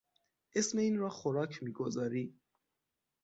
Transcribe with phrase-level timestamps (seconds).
[0.55, 2.33] اسم این را خوراک میگذاری!